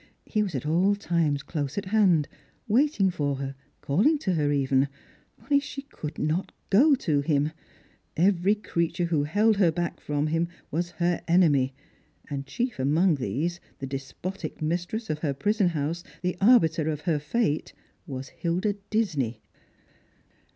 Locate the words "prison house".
15.35-16.03